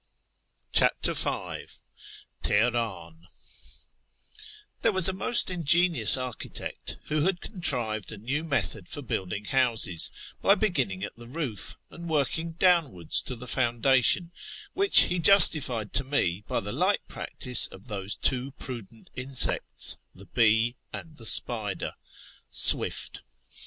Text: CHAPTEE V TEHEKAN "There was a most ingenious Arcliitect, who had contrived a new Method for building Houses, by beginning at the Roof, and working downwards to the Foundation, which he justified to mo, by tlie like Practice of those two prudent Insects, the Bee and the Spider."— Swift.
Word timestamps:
CHAPTEE 0.71 1.13
V 1.13 1.67
TEHEKAN 2.41 3.19
"There 4.81 4.91
was 4.91 5.07
a 5.07 5.13
most 5.13 5.51
ingenious 5.51 6.17
Arcliitect, 6.17 6.97
who 7.05 7.21
had 7.21 7.39
contrived 7.39 8.11
a 8.11 8.17
new 8.17 8.43
Method 8.43 8.89
for 8.89 9.03
building 9.03 9.45
Houses, 9.45 10.09
by 10.41 10.55
beginning 10.55 11.03
at 11.03 11.15
the 11.17 11.27
Roof, 11.27 11.77
and 11.91 12.09
working 12.09 12.53
downwards 12.53 13.21
to 13.21 13.35
the 13.35 13.45
Foundation, 13.45 14.31
which 14.73 15.01
he 15.01 15.19
justified 15.19 15.93
to 15.93 16.03
mo, 16.03 16.41
by 16.47 16.59
tlie 16.59 16.73
like 16.73 17.07
Practice 17.07 17.67
of 17.67 17.87
those 17.87 18.15
two 18.15 18.53
prudent 18.53 19.11
Insects, 19.13 19.99
the 20.15 20.25
Bee 20.25 20.77
and 20.91 21.17
the 21.17 21.27
Spider."— 21.27 21.93
Swift. 22.49 23.21